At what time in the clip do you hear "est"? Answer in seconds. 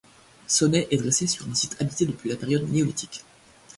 0.89-0.97